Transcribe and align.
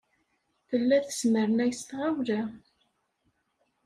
Tella 0.69 0.97
tesmernay 1.07 1.71
s 1.79 1.81
tɣawla. 1.83 2.41